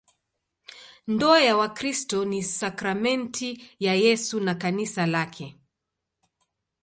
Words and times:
Ndoa 1.07 1.41
ya 1.41 1.57
Wakristo 1.57 2.25
ni 2.25 2.43
sakramenti 2.43 3.69
ya 3.79 3.95
Yesu 3.95 4.39
na 4.39 4.55
Kanisa 4.55 5.05
lake. 5.05 5.57